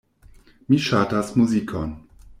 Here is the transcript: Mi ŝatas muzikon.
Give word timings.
Mi 0.71 0.79
ŝatas 0.87 1.29
muzikon. 1.43 1.97